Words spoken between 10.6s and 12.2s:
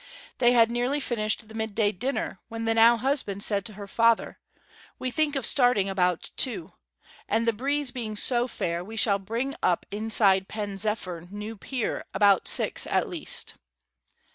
zephyr new pier